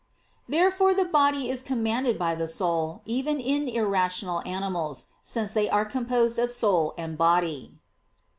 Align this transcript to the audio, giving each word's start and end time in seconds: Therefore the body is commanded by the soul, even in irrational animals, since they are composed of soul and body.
Therefore 0.49 0.95
the 0.95 1.05
body 1.05 1.47
is 1.51 1.61
commanded 1.61 2.17
by 2.17 2.33
the 2.33 2.47
soul, 2.47 3.03
even 3.05 3.39
in 3.39 3.67
irrational 3.67 4.41
animals, 4.47 5.05
since 5.21 5.53
they 5.53 5.69
are 5.69 5.85
composed 5.85 6.39
of 6.39 6.51
soul 6.51 6.95
and 6.97 7.15
body. 7.19 7.75